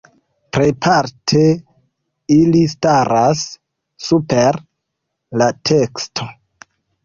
[0.55, 1.41] Plejparte
[2.37, 3.45] ili staras
[4.09, 4.61] super
[5.43, 6.31] la teksto.